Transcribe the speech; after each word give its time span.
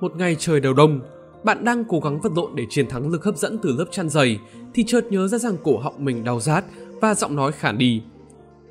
Một 0.00 0.16
ngày 0.16 0.36
trời 0.38 0.60
đầu 0.60 0.74
đông, 0.74 1.00
bạn 1.44 1.64
đang 1.64 1.84
cố 1.88 2.00
gắng 2.00 2.20
vật 2.20 2.32
lộn 2.36 2.50
để 2.54 2.66
chiến 2.70 2.88
thắng 2.88 3.08
lực 3.08 3.24
hấp 3.24 3.36
dẫn 3.36 3.58
từ 3.62 3.74
lớp 3.78 3.84
chăn 3.90 4.08
dày 4.08 4.38
thì 4.74 4.84
chợt 4.86 5.04
nhớ 5.10 5.28
ra 5.28 5.38
rằng 5.38 5.56
cổ 5.64 5.78
họng 5.78 6.04
mình 6.04 6.24
đau 6.24 6.40
rát 6.40 6.64
và 7.00 7.14
giọng 7.14 7.36
nói 7.36 7.52
khản 7.52 7.78
đi. 7.78 8.02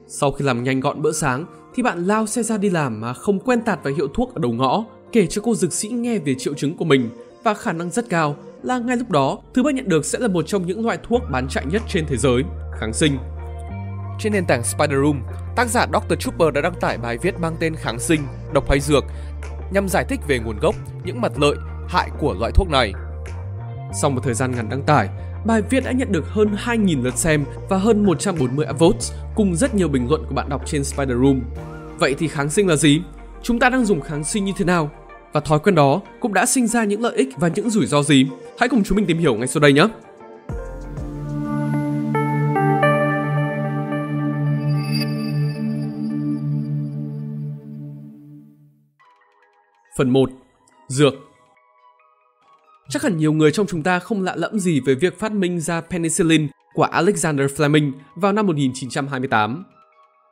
Sau 0.07 0.31
khi 0.31 0.45
làm 0.45 0.63
nhanh 0.63 0.79
gọn 0.79 1.01
bữa 1.01 1.11
sáng 1.11 1.45
thì 1.75 1.83
bạn 1.83 2.05
lao 2.05 2.25
xe 2.25 2.43
ra 2.43 2.57
đi 2.57 2.69
làm 2.69 3.01
mà 3.01 3.13
không 3.13 3.39
quen 3.39 3.61
tạt 3.61 3.83
vào 3.83 3.93
hiệu 3.93 4.07
thuốc 4.07 4.35
ở 4.35 4.39
đầu 4.41 4.51
ngõ, 4.51 4.85
kể 5.11 5.27
cho 5.27 5.41
cô 5.45 5.55
dược 5.55 5.73
sĩ 5.73 5.89
nghe 5.89 6.19
về 6.19 6.35
triệu 6.35 6.53
chứng 6.53 6.77
của 6.77 6.85
mình 6.85 7.09
và 7.43 7.53
khả 7.53 7.73
năng 7.73 7.89
rất 7.89 8.09
cao 8.09 8.35
là 8.63 8.79
ngay 8.79 8.97
lúc 8.97 9.11
đó 9.11 9.37
thứ 9.53 9.63
bạn 9.63 9.75
nhận 9.75 9.89
được 9.89 10.05
sẽ 10.05 10.19
là 10.19 10.27
một 10.27 10.47
trong 10.47 10.65
những 10.65 10.85
loại 10.85 10.97
thuốc 11.03 11.21
bán 11.31 11.47
chạy 11.49 11.65
nhất 11.65 11.81
trên 11.87 12.05
thế 12.07 12.17
giới, 12.17 12.43
kháng 12.79 12.93
sinh. 12.93 13.17
Trên 14.19 14.33
nền 14.33 14.45
tảng 14.45 14.63
Spider 14.63 14.97
Room, 15.03 15.21
tác 15.55 15.69
giả 15.69 15.87
Dr. 15.93 16.15
Trooper 16.19 16.53
đã 16.53 16.61
đăng 16.61 16.79
tải 16.79 16.97
bài 16.97 17.17
viết 17.17 17.39
mang 17.39 17.55
tên 17.59 17.75
kháng 17.75 17.99
sinh, 17.99 18.21
độc 18.53 18.69
hay 18.69 18.79
dược 18.79 19.03
nhằm 19.73 19.89
giải 19.89 20.05
thích 20.09 20.19
về 20.27 20.39
nguồn 20.39 20.59
gốc, 20.59 20.75
những 21.03 21.21
mặt 21.21 21.31
lợi, 21.39 21.55
hại 21.87 22.09
của 22.19 22.35
loại 22.39 22.51
thuốc 22.51 22.69
này. 22.69 22.93
Sau 24.01 24.09
một 24.09 24.21
thời 24.23 24.33
gian 24.33 24.51
ngắn 24.51 24.69
đăng 24.69 24.83
tải, 24.83 25.09
bài 25.45 25.61
viết 25.69 25.83
đã 25.83 25.91
nhận 25.91 26.11
được 26.11 26.25
hơn 26.27 26.55
2.000 26.65 27.03
lượt 27.03 27.17
xem 27.17 27.45
và 27.69 27.77
hơn 27.77 28.05
140 28.05 28.65
upvotes 28.69 29.11
cùng 29.35 29.55
rất 29.55 29.75
nhiều 29.75 29.87
bình 29.87 30.07
luận 30.09 30.25
của 30.29 30.35
bạn 30.35 30.49
đọc 30.49 30.61
trên 30.65 30.83
Spider 30.83 31.17
Room. 31.17 31.41
Vậy 31.99 32.15
thì 32.19 32.27
kháng 32.27 32.49
sinh 32.49 32.67
là 32.67 32.75
gì? 32.75 33.01
Chúng 33.41 33.59
ta 33.59 33.69
đang 33.69 33.85
dùng 33.85 34.01
kháng 34.01 34.23
sinh 34.23 34.45
như 34.45 34.51
thế 34.57 34.65
nào? 34.65 34.89
Và 35.33 35.39
thói 35.39 35.59
quen 35.59 35.75
đó 35.75 36.01
cũng 36.19 36.33
đã 36.33 36.45
sinh 36.45 36.67
ra 36.67 36.83
những 36.83 37.01
lợi 37.01 37.15
ích 37.15 37.29
và 37.37 37.47
những 37.47 37.69
rủi 37.69 37.85
ro 37.85 38.03
gì? 38.03 38.27
Hãy 38.59 38.69
cùng 38.69 38.83
chúng 38.83 38.95
mình 38.95 39.05
tìm 39.05 39.17
hiểu 39.17 39.35
ngay 39.35 39.47
sau 39.47 39.59
đây 39.61 39.73
nhé! 39.73 39.87
Phần 49.97 50.09
1. 50.09 50.29
Dược 50.87 51.13
Chắc 52.89 53.03
hẳn 53.03 53.17
nhiều 53.17 53.33
người 53.33 53.51
trong 53.51 53.67
chúng 53.67 53.83
ta 53.83 53.99
không 53.99 54.23
lạ 54.23 54.35
lẫm 54.35 54.59
gì 54.59 54.79
về 54.79 54.95
việc 54.95 55.19
phát 55.19 55.31
minh 55.31 55.59
ra 55.59 55.81
penicillin 55.81 56.47
của 56.73 56.83
Alexander 56.83 57.51
Fleming 57.51 57.91
vào 58.15 58.33
năm 58.33 58.47
1928. 58.47 59.63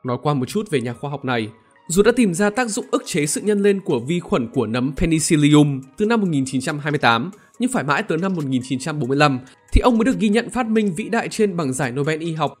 Nói 0.04 0.18
qua 0.22 0.34
một 0.34 0.46
chút 0.48 0.70
về 0.70 0.80
nhà 0.80 0.92
khoa 0.92 1.10
học 1.10 1.24
này, 1.24 1.48
dù 1.88 2.02
đã 2.02 2.12
tìm 2.16 2.34
ra 2.34 2.50
tác 2.50 2.68
dụng 2.68 2.84
ức 2.90 3.02
chế 3.06 3.26
sự 3.26 3.40
nhân 3.40 3.62
lên 3.62 3.80
của 3.80 4.00
vi 4.00 4.20
khuẩn 4.20 4.48
của 4.48 4.66
nấm 4.66 4.92
Penicillium 4.96 5.80
từ 5.96 6.06
năm 6.06 6.20
1928, 6.20 7.30
nhưng 7.58 7.72
phải 7.72 7.84
mãi 7.84 8.02
tới 8.02 8.18
năm 8.18 8.34
1945 8.34 9.40
thì 9.72 9.80
ông 9.80 9.98
mới 9.98 10.04
được 10.04 10.18
ghi 10.18 10.28
nhận 10.28 10.50
phát 10.50 10.66
minh 10.66 10.94
vĩ 10.94 11.08
đại 11.08 11.28
trên 11.28 11.56
bằng 11.56 11.72
giải 11.72 11.92
Nobel 11.92 12.20
y 12.20 12.32
học. 12.32 12.58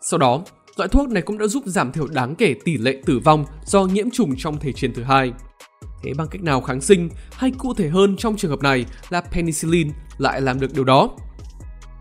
Sau 0.00 0.18
đó, 0.18 0.42
loại 0.76 0.88
thuốc 0.88 1.08
này 1.08 1.22
cũng 1.22 1.38
đã 1.38 1.46
giúp 1.46 1.62
giảm 1.66 1.92
thiểu 1.92 2.06
đáng 2.06 2.34
kể 2.34 2.54
tỷ 2.64 2.76
lệ 2.76 3.02
tử 3.06 3.18
vong 3.18 3.44
do 3.66 3.84
nhiễm 3.84 4.10
trùng 4.10 4.34
trong 4.38 4.58
Thế 4.60 4.72
chiến 4.72 4.92
thứ 4.94 5.02
hai. 5.02 5.32
Thế 6.04 6.14
bằng 6.14 6.28
cách 6.28 6.42
nào 6.42 6.60
kháng 6.60 6.80
sinh 6.80 7.08
hay 7.32 7.52
cụ 7.58 7.74
thể 7.74 7.88
hơn 7.88 8.16
trong 8.16 8.36
trường 8.36 8.50
hợp 8.50 8.62
này 8.62 8.86
là 9.10 9.20
penicillin 9.20 9.90
lại 10.18 10.40
làm 10.40 10.60
được 10.60 10.74
điều 10.74 10.84
đó? 10.84 11.10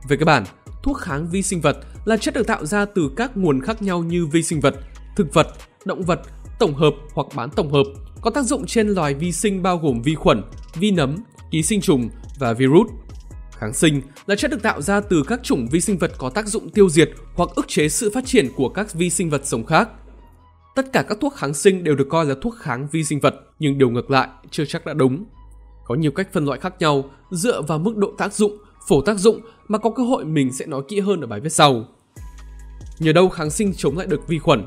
Về 0.07 0.17
cơ 0.17 0.25
bản, 0.25 0.43
thuốc 0.83 0.97
kháng 0.97 1.27
vi 1.29 1.41
sinh 1.41 1.61
vật 1.61 1.77
là 2.05 2.17
chất 2.17 2.33
được 2.33 2.47
tạo 2.47 2.65
ra 2.65 2.85
từ 2.85 3.11
các 3.15 3.37
nguồn 3.37 3.61
khác 3.61 3.81
nhau 3.81 4.03
như 4.03 4.25
vi 4.25 4.43
sinh 4.43 4.59
vật, 4.59 4.75
thực 5.15 5.33
vật, 5.33 5.47
động 5.85 6.03
vật, 6.03 6.21
tổng 6.59 6.75
hợp 6.75 6.93
hoặc 7.13 7.27
bán 7.35 7.49
tổng 7.49 7.71
hợp, 7.71 7.83
có 8.21 8.31
tác 8.31 8.45
dụng 8.45 8.65
trên 8.65 8.87
loài 8.87 9.13
vi 9.13 9.31
sinh 9.31 9.63
bao 9.63 9.77
gồm 9.77 10.01
vi 10.01 10.15
khuẩn, 10.15 10.41
vi 10.75 10.91
nấm, 10.91 11.15
ký 11.51 11.63
sinh 11.63 11.81
trùng 11.81 12.09
và 12.39 12.53
virus. 12.53 12.87
Kháng 13.57 13.73
sinh 13.73 14.01
là 14.25 14.35
chất 14.35 14.51
được 14.51 14.61
tạo 14.63 14.81
ra 14.81 14.99
từ 14.99 15.23
các 15.27 15.43
chủng 15.43 15.67
vi 15.71 15.81
sinh 15.81 15.97
vật 15.97 16.11
có 16.17 16.29
tác 16.29 16.47
dụng 16.47 16.69
tiêu 16.69 16.89
diệt 16.89 17.09
hoặc 17.35 17.49
ức 17.55 17.65
chế 17.67 17.89
sự 17.89 18.11
phát 18.13 18.25
triển 18.25 18.47
của 18.55 18.69
các 18.69 18.93
vi 18.93 19.09
sinh 19.09 19.29
vật 19.29 19.41
sống 19.45 19.65
khác. 19.65 19.89
Tất 20.75 20.93
cả 20.93 21.03
các 21.09 21.17
thuốc 21.21 21.33
kháng 21.35 21.53
sinh 21.53 21.83
đều 21.83 21.95
được 21.95 22.07
coi 22.09 22.25
là 22.25 22.35
thuốc 22.41 22.55
kháng 22.59 22.87
vi 22.91 23.03
sinh 23.03 23.19
vật, 23.19 23.35
nhưng 23.59 23.77
điều 23.77 23.89
ngược 23.89 24.11
lại 24.11 24.27
chưa 24.51 24.65
chắc 24.65 24.85
đã 24.85 24.93
đúng. 24.93 25.25
Có 25.85 25.95
nhiều 25.95 26.11
cách 26.11 26.27
phân 26.33 26.45
loại 26.45 26.59
khác 26.59 26.73
nhau 26.79 27.09
dựa 27.31 27.61
vào 27.61 27.79
mức 27.79 27.97
độ 27.97 28.13
tác 28.17 28.33
dụng, 28.33 28.57
phổ 28.87 29.01
tác 29.01 29.19
dụng 29.19 29.39
mà 29.67 29.77
có 29.77 29.89
cơ 29.89 30.03
hội 30.03 30.25
mình 30.25 30.53
sẽ 30.53 30.65
nói 30.65 30.81
kỹ 30.87 30.99
hơn 30.99 31.21
ở 31.21 31.27
bài 31.27 31.39
viết 31.39 31.53
sau. 31.53 31.85
Nhờ 32.99 33.13
đâu 33.13 33.29
kháng 33.29 33.49
sinh 33.49 33.73
chống 33.73 33.97
lại 33.97 34.07
được 34.07 34.27
vi 34.27 34.39
khuẩn? 34.39 34.63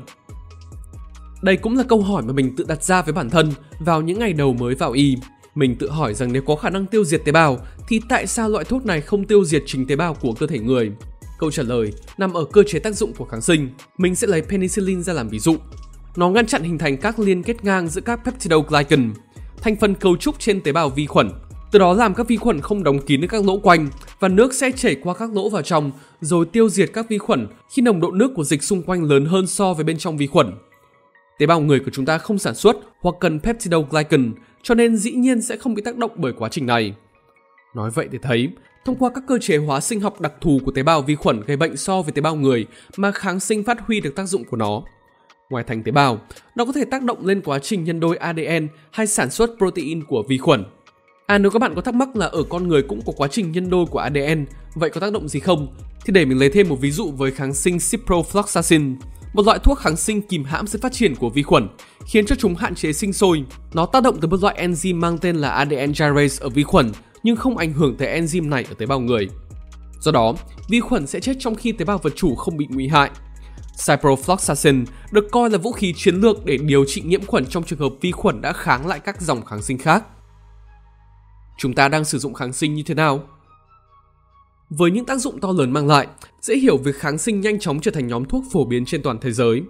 Đây 1.41 1.57
cũng 1.57 1.77
là 1.77 1.83
câu 1.83 2.01
hỏi 2.01 2.23
mà 2.23 2.33
mình 2.33 2.55
tự 2.55 2.65
đặt 2.67 2.83
ra 2.83 3.01
với 3.01 3.13
bản 3.13 3.29
thân 3.29 3.51
vào 3.79 4.01
những 4.01 4.19
ngày 4.19 4.33
đầu 4.33 4.53
mới 4.53 4.75
vào 4.75 4.91
y. 4.91 5.17
Mình 5.55 5.75
tự 5.75 5.89
hỏi 5.89 6.13
rằng 6.13 6.33
nếu 6.33 6.41
có 6.41 6.55
khả 6.55 6.69
năng 6.69 6.85
tiêu 6.85 7.03
diệt 7.03 7.21
tế 7.25 7.31
bào 7.31 7.57
thì 7.87 8.01
tại 8.09 8.27
sao 8.27 8.49
loại 8.49 8.65
thuốc 8.65 8.85
này 8.85 9.01
không 9.01 9.25
tiêu 9.25 9.45
diệt 9.45 9.63
chính 9.65 9.87
tế 9.87 9.95
bào 9.95 10.13
của 10.13 10.33
cơ 10.39 10.47
thể 10.47 10.59
người? 10.59 10.91
Câu 11.39 11.51
trả 11.51 11.63
lời 11.63 11.93
nằm 12.17 12.33
ở 12.33 12.45
cơ 12.45 12.63
chế 12.63 12.79
tác 12.79 12.95
dụng 12.95 13.13
của 13.13 13.25
kháng 13.25 13.41
sinh. 13.41 13.69
Mình 13.97 14.15
sẽ 14.15 14.27
lấy 14.27 14.41
penicillin 14.41 15.03
ra 15.03 15.13
làm 15.13 15.29
ví 15.29 15.39
dụ. 15.39 15.55
Nó 16.17 16.29
ngăn 16.29 16.45
chặn 16.45 16.63
hình 16.63 16.77
thành 16.77 16.97
các 16.97 17.19
liên 17.19 17.43
kết 17.43 17.63
ngang 17.63 17.87
giữa 17.87 18.01
các 18.01 18.19
peptidoglycan, 18.25 19.13
thành 19.61 19.75
phần 19.75 19.95
cấu 19.95 20.17
trúc 20.17 20.39
trên 20.39 20.61
tế 20.61 20.71
bào 20.71 20.89
vi 20.89 21.05
khuẩn. 21.05 21.29
Từ 21.71 21.79
đó 21.79 21.93
làm 21.93 22.13
các 22.13 22.27
vi 22.27 22.37
khuẩn 22.37 22.61
không 22.61 22.83
đóng 22.83 22.99
kín 22.99 23.21
được 23.21 23.27
các 23.29 23.45
lỗ 23.45 23.59
quanh 23.59 23.87
và 24.19 24.27
nước 24.27 24.53
sẽ 24.53 24.71
chảy 24.71 24.95
qua 24.95 25.13
các 25.13 25.33
lỗ 25.33 25.49
vào 25.49 25.61
trong 25.61 25.91
rồi 26.21 26.45
tiêu 26.45 26.69
diệt 26.69 26.89
các 26.93 27.09
vi 27.09 27.17
khuẩn 27.17 27.47
khi 27.69 27.81
nồng 27.81 27.99
độ 27.99 28.11
nước 28.11 28.31
của 28.35 28.43
dịch 28.43 28.63
xung 28.63 28.83
quanh 28.83 29.03
lớn 29.03 29.25
hơn 29.25 29.47
so 29.47 29.73
với 29.73 29.83
bên 29.83 29.97
trong 29.97 30.17
vi 30.17 30.27
khuẩn. 30.27 30.53
Tế 31.39 31.45
bào 31.45 31.59
người 31.59 31.79
của 31.79 31.91
chúng 31.93 32.05
ta 32.05 32.17
không 32.17 32.39
sản 32.39 32.55
xuất 32.55 32.77
hoặc 32.99 33.15
cần 33.19 33.39
peptidoglycan 33.39 34.33
cho 34.63 34.75
nên 34.75 34.97
dĩ 34.97 35.11
nhiên 35.11 35.41
sẽ 35.41 35.57
không 35.57 35.73
bị 35.73 35.81
tác 35.81 35.97
động 35.97 36.11
bởi 36.15 36.33
quá 36.33 36.49
trình 36.49 36.65
này. 36.65 36.93
Nói 37.75 37.91
vậy 37.91 38.07
để 38.11 38.19
thấy, 38.21 38.49
thông 38.85 38.95
qua 38.95 39.09
các 39.15 39.23
cơ 39.27 39.37
chế 39.41 39.57
hóa 39.57 39.79
sinh 39.79 39.99
học 39.99 40.21
đặc 40.21 40.33
thù 40.41 40.59
của 40.65 40.71
tế 40.71 40.83
bào 40.83 41.01
vi 41.01 41.15
khuẩn 41.15 41.41
gây 41.47 41.57
bệnh 41.57 41.77
so 41.77 42.01
với 42.01 42.11
tế 42.11 42.21
bào 42.21 42.35
người 42.35 42.65
mà 42.97 43.11
kháng 43.11 43.39
sinh 43.39 43.63
phát 43.63 43.77
huy 43.87 43.99
được 43.99 44.15
tác 44.15 44.25
dụng 44.25 44.43
của 44.43 44.57
nó. 44.57 44.83
Ngoài 45.49 45.63
thành 45.67 45.83
tế 45.83 45.91
bào, 45.91 46.19
nó 46.55 46.65
có 46.65 46.71
thể 46.71 46.85
tác 46.85 47.03
động 47.03 47.25
lên 47.25 47.41
quá 47.41 47.59
trình 47.59 47.83
nhân 47.83 47.99
đôi 47.99 48.17
ADN 48.17 48.67
hay 48.91 49.07
sản 49.07 49.29
xuất 49.29 49.49
protein 49.57 50.05
của 50.05 50.23
vi 50.29 50.37
khuẩn. 50.37 50.63
À 51.27 51.37
nếu 51.37 51.51
các 51.51 51.59
bạn 51.59 51.75
có 51.75 51.81
thắc 51.81 51.93
mắc 51.93 52.15
là 52.15 52.25
ở 52.25 52.43
con 52.43 52.67
người 52.67 52.81
cũng 52.81 53.01
có 53.05 53.13
quá 53.17 53.27
trình 53.27 53.51
nhân 53.51 53.69
đôi 53.69 53.85
của 53.85 53.99
ADN, 53.99 54.45
vậy 54.75 54.89
có 54.89 55.01
tác 55.01 55.13
động 55.13 55.27
gì 55.27 55.39
không? 55.39 55.67
Thì 56.05 56.13
để 56.13 56.25
mình 56.25 56.39
lấy 56.39 56.49
thêm 56.49 56.69
một 56.69 56.75
ví 56.81 56.91
dụ 56.91 57.11
với 57.11 57.31
kháng 57.31 57.53
sinh 57.53 57.77
ciprofloxacin, 57.77 58.95
một 59.33 59.45
loại 59.45 59.59
thuốc 59.63 59.77
kháng 59.77 59.97
sinh 59.97 60.21
kìm 60.21 60.43
hãm 60.43 60.67
sự 60.67 60.79
phát 60.81 60.93
triển 60.93 61.15
của 61.15 61.29
vi 61.29 61.43
khuẩn, 61.43 61.67
khiến 62.05 62.25
cho 62.25 62.35
chúng 62.35 62.55
hạn 62.55 62.75
chế 62.75 62.93
sinh 62.93 63.13
sôi. 63.13 63.43
Nó 63.73 63.85
tác 63.85 64.03
động 64.03 64.19
tới 64.21 64.29
một 64.29 64.41
loại 64.41 64.67
enzyme 64.67 64.99
mang 64.99 65.17
tên 65.17 65.35
là 65.35 65.49
ADN 65.49 65.91
gyrase 65.91 66.43
ở 66.43 66.49
vi 66.49 66.63
khuẩn, 66.63 66.91
nhưng 67.23 67.35
không 67.35 67.57
ảnh 67.57 67.73
hưởng 67.73 67.95
tới 67.97 68.21
enzyme 68.21 68.49
này 68.49 68.65
ở 68.69 68.73
tế 68.77 68.85
bào 68.85 68.99
người. 68.99 69.27
Do 69.99 70.11
đó, 70.11 70.35
vi 70.69 70.79
khuẩn 70.79 71.07
sẽ 71.07 71.19
chết 71.19 71.33
trong 71.39 71.55
khi 71.55 71.71
tế 71.71 71.85
bào 71.85 71.97
vật 71.97 72.13
chủ 72.15 72.35
không 72.35 72.57
bị 72.57 72.67
nguy 72.69 72.87
hại. 72.87 73.11
Ciprofloxacin 73.77 74.85
được 75.11 75.31
coi 75.31 75.49
là 75.49 75.57
vũ 75.57 75.71
khí 75.71 75.93
chiến 75.97 76.15
lược 76.15 76.45
để 76.45 76.57
điều 76.57 76.85
trị 76.85 77.01
nhiễm 77.05 77.25
khuẩn 77.25 77.45
trong 77.45 77.63
trường 77.63 77.79
hợp 77.79 77.93
vi 78.01 78.11
khuẩn 78.11 78.41
đã 78.41 78.53
kháng 78.53 78.87
lại 78.87 78.99
các 78.99 79.21
dòng 79.21 79.45
kháng 79.45 79.61
sinh 79.61 79.77
khác. 79.77 80.03
Chúng 81.57 81.73
ta 81.73 81.87
đang 81.87 82.05
sử 82.05 82.19
dụng 82.19 82.33
kháng 82.33 82.53
sinh 82.53 82.73
như 82.73 82.83
thế 82.83 82.95
nào? 82.95 83.23
Với 84.69 84.91
những 84.91 85.05
tác 85.05 85.17
dụng 85.17 85.39
to 85.39 85.51
lớn 85.51 85.71
mang 85.71 85.87
lại, 85.87 86.07
dễ 86.41 86.55
hiểu 86.55 86.77
việc 86.77 86.95
kháng 86.95 87.17
sinh 87.17 87.41
nhanh 87.41 87.59
chóng 87.59 87.79
trở 87.79 87.91
thành 87.91 88.07
nhóm 88.07 88.25
thuốc 88.25 88.43
phổ 88.51 88.65
biến 88.65 88.85
trên 88.85 89.03
toàn 89.03 89.17
thế 89.21 89.31
giới. 89.31 89.63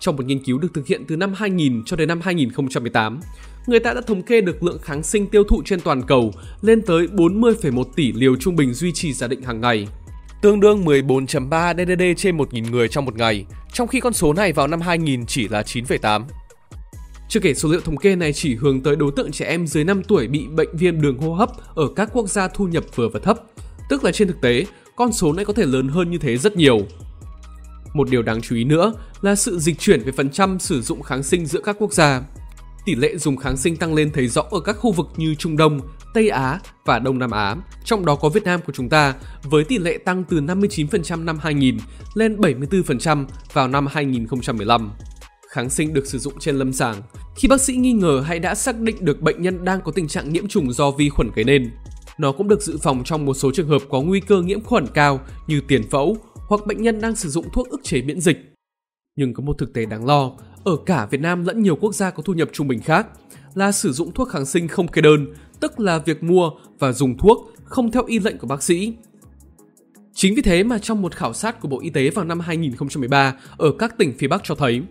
Trong 0.00 0.16
một 0.16 0.24
nghiên 0.24 0.44
cứu 0.44 0.58
được 0.58 0.74
thực 0.74 0.86
hiện 0.86 1.04
từ 1.08 1.16
năm 1.16 1.32
2000 1.36 1.82
cho 1.86 1.96
đến 1.96 2.08
năm 2.08 2.20
2018, 2.20 3.20
người 3.66 3.80
ta 3.80 3.94
đã 3.94 4.00
thống 4.00 4.22
kê 4.22 4.40
được 4.40 4.62
lượng 4.62 4.78
kháng 4.82 5.02
sinh 5.02 5.26
tiêu 5.26 5.44
thụ 5.44 5.62
trên 5.64 5.80
toàn 5.80 6.02
cầu 6.02 6.32
lên 6.62 6.82
tới 6.82 7.06
40,1 7.06 7.84
tỷ 7.96 8.12
liều 8.12 8.36
trung 8.36 8.56
bình 8.56 8.74
duy 8.74 8.92
trì 8.92 9.12
giả 9.12 9.26
định 9.26 9.42
hàng 9.42 9.60
ngày 9.60 9.86
tương 10.42 10.60
đương 10.60 10.84
14.3 10.84 11.74
DDD 11.74 12.22
trên 12.22 12.36
1.000 12.36 12.70
người 12.70 12.88
trong 12.88 13.04
một 13.04 13.16
ngày, 13.16 13.44
trong 13.72 13.88
khi 13.88 14.00
con 14.00 14.12
số 14.12 14.32
này 14.32 14.52
vào 14.52 14.66
năm 14.66 14.80
2000 14.80 15.26
chỉ 15.26 15.48
là 15.48 15.62
9,8. 15.62 16.22
Chưa 17.28 17.40
kể 17.40 17.54
số 17.54 17.68
liệu 17.68 17.80
thống 17.80 17.96
kê 17.96 18.16
này 18.16 18.32
chỉ 18.32 18.54
hướng 18.54 18.80
tới 18.80 18.96
đối 18.96 19.12
tượng 19.16 19.32
trẻ 19.32 19.46
em 19.46 19.66
dưới 19.66 19.84
5 19.84 20.02
tuổi 20.02 20.26
bị 20.26 20.46
bệnh 20.46 20.68
viêm 20.72 21.00
đường 21.00 21.18
hô 21.18 21.34
hấp 21.34 21.50
ở 21.74 21.88
các 21.96 22.10
quốc 22.12 22.28
gia 22.28 22.48
thu 22.48 22.66
nhập 22.66 22.84
vừa 22.94 23.08
và 23.08 23.20
thấp, 23.20 23.38
tức 23.88 24.04
là 24.04 24.12
trên 24.12 24.28
thực 24.28 24.40
tế, 24.40 24.66
con 24.96 25.12
số 25.12 25.32
này 25.32 25.44
có 25.44 25.52
thể 25.52 25.66
lớn 25.66 25.88
hơn 25.88 26.10
như 26.10 26.18
thế 26.18 26.36
rất 26.36 26.56
nhiều. 26.56 26.80
Một 27.94 28.10
điều 28.10 28.22
đáng 28.22 28.42
chú 28.42 28.56
ý 28.56 28.64
nữa 28.64 28.92
là 29.20 29.34
sự 29.34 29.58
dịch 29.58 29.78
chuyển 29.78 30.02
về 30.02 30.12
phần 30.12 30.30
trăm 30.30 30.58
sử 30.58 30.82
dụng 30.82 31.02
kháng 31.02 31.22
sinh 31.22 31.46
giữa 31.46 31.60
các 31.60 31.76
quốc 31.78 31.92
gia. 31.92 32.22
Tỷ 32.84 32.94
lệ 32.94 33.16
dùng 33.16 33.36
kháng 33.36 33.56
sinh 33.56 33.76
tăng 33.76 33.94
lên 33.94 34.10
thấy 34.12 34.28
rõ 34.28 34.42
ở 34.50 34.60
các 34.60 34.72
khu 34.72 34.92
vực 34.92 35.06
như 35.16 35.34
Trung 35.34 35.56
Đông, 35.56 35.80
Tây 36.14 36.28
Á 36.28 36.60
và 36.84 36.98
Đông 36.98 37.18
Nam 37.18 37.30
Á, 37.30 37.56
trong 37.84 38.06
đó 38.06 38.14
có 38.14 38.28
Việt 38.28 38.44
Nam 38.44 38.60
của 38.66 38.72
chúng 38.72 38.88
ta 38.88 39.14
với 39.42 39.64
tỷ 39.64 39.78
lệ 39.78 39.98
tăng 39.98 40.24
từ 40.24 40.40
59% 40.40 41.24
năm 41.24 41.38
2000 41.38 41.78
lên 42.14 42.36
74% 42.36 43.24
vào 43.52 43.68
năm 43.68 43.86
2015. 43.86 44.90
Kháng 45.48 45.70
sinh 45.70 45.94
được 45.94 46.06
sử 46.06 46.18
dụng 46.18 46.34
trên 46.38 46.56
lâm 46.56 46.72
sàng 46.72 47.02
khi 47.36 47.48
bác 47.48 47.60
sĩ 47.60 47.76
nghi 47.76 47.92
ngờ 47.92 48.22
hay 48.26 48.38
đã 48.38 48.54
xác 48.54 48.80
định 48.80 48.96
được 49.00 49.20
bệnh 49.20 49.42
nhân 49.42 49.64
đang 49.64 49.80
có 49.80 49.92
tình 49.92 50.08
trạng 50.08 50.32
nhiễm 50.32 50.48
trùng 50.48 50.72
do 50.72 50.90
vi 50.90 51.08
khuẩn 51.08 51.30
gây 51.34 51.44
nên. 51.44 51.70
Nó 52.18 52.32
cũng 52.32 52.48
được 52.48 52.62
dự 52.62 52.78
phòng 52.82 53.04
trong 53.04 53.26
một 53.26 53.34
số 53.34 53.50
trường 53.54 53.68
hợp 53.68 53.82
có 53.90 54.00
nguy 54.00 54.20
cơ 54.20 54.42
nhiễm 54.42 54.60
khuẩn 54.60 54.86
cao 54.94 55.20
như 55.46 55.60
tiền 55.68 55.90
phẫu 55.90 56.16
hoặc 56.34 56.66
bệnh 56.66 56.82
nhân 56.82 57.00
đang 57.00 57.16
sử 57.16 57.28
dụng 57.28 57.46
thuốc 57.52 57.68
ức 57.68 57.80
chế 57.84 58.02
miễn 58.02 58.20
dịch. 58.20 58.54
Nhưng 59.16 59.34
có 59.34 59.42
một 59.42 59.58
thực 59.58 59.72
tế 59.72 59.86
đáng 59.86 60.06
lo, 60.06 60.32
ở 60.64 60.76
cả 60.86 61.06
Việt 61.06 61.20
Nam 61.20 61.44
lẫn 61.44 61.62
nhiều 61.62 61.76
quốc 61.76 61.94
gia 61.94 62.10
có 62.10 62.22
thu 62.22 62.32
nhập 62.32 62.48
trung 62.52 62.68
bình 62.68 62.80
khác 62.80 63.06
là 63.54 63.72
sử 63.72 63.92
dụng 63.92 64.12
thuốc 64.12 64.28
kháng 64.28 64.46
sinh 64.46 64.68
không 64.68 64.88
kê 64.88 65.02
đơn 65.02 65.26
tức 65.60 65.80
là 65.80 65.98
việc 65.98 66.22
mua 66.22 66.50
và 66.78 66.92
dùng 66.92 67.18
thuốc 67.18 67.52
không 67.64 67.90
theo 67.90 68.04
y 68.04 68.18
lệnh 68.18 68.38
của 68.38 68.46
bác 68.46 68.62
sĩ. 68.62 68.92
Chính 70.12 70.34
vì 70.34 70.42
thế 70.42 70.62
mà 70.62 70.78
trong 70.78 71.02
một 71.02 71.14
khảo 71.14 71.32
sát 71.32 71.60
của 71.60 71.68
Bộ 71.68 71.80
Y 71.80 71.90
tế 71.90 72.10
vào 72.10 72.24
năm 72.24 72.40
2013 72.40 73.34
ở 73.56 73.72
các 73.78 73.98
tỉnh 73.98 74.12
phía 74.18 74.28
Bắc 74.28 74.40
cho 74.44 74.54
thấy, 74.54 74.82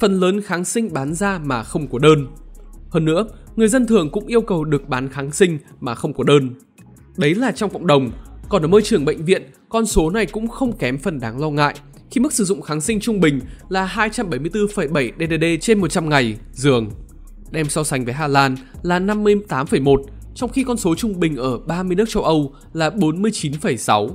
phần 0.00 0.20
lớn 0.20 0.40
kháng 0.42 0.64
sinh 0.64 0.92
bán 0.92 1.14
ra 1.14 1.38
mà 1.38 1.62
không 1.62 1.88
có 1.88 1.98
đơn. 1.98 2.26
Hơn 2.90 3.04
nữa, 3.04 3.26
người 3.56 3.68
dân 3.68 3.86
thường 3.86 4.10
cũng 4.10 4.26
yêu 4.26 4.40
cầu 4.40 4.64
được 4.64 4.88
bán 4.88 5.08
kháng 5.08 5.32
sinh 5.32 5.58
mà 5.80 5.94
không 5.94 6.12
có 6.12 6.24
đơn. 6.24 6.54
Đấy 7.16 7.34
là 7.34 7.52
trong 7.52 7.70
cộng 7.70 7.86
đồng, 7.86 8.10
còn 8.48 8.62
ở 8.62 8.68
môi 8.68 8.82
trường 8.82 9.04
bệnh 9.04 9.24
viện, 9.24 9.42
con 9.68 9.86
số 9.86 10.10
này 10.10 10.26
cũng 10.26 10.48
không 10.48 10.76
kém 10.76 10.98
phần 10.98 11.20
đáng 11.20 11.40
lo 11.40 11.50
ngại 11.50 11.74
khi 12.10 12.20
mức 12.20 12.32
sử 12.32 12.44
dụng 12.44 12.62
kháng 12.62 12.80
sinh 12.80 13.00
trung 13.00 13.20
bình 13.20 13.40
là 13.68 13.86
274,7 13.96 15.12
DDD 15.18 15.44
trên 15.60 15.78
100 15.78 16.08
ngày 16.08 16.36
giường. 16.52 16.90
Đem 17.50 17.68
so 17.68 17.84
sánh 17.84 18.04
với 18.04 18.14
Hà 18.14 18.26
Lan 18.26 18.56
là 18.82 19.00
58,1, 19.00 20.02
trong 20.34 20.50
khi 20.50 20.64
con 20.64 20.76
số 20.76 20.94
trung 20.94 21.20
bình 21.20 21.36
ở 21.36 21.58
30 21.58 21.96
nước 21.96 22.08
châu 22.08 22.22
Âu 22.22 22.54
là 22.72 22.90
49,6. 22.90 24.10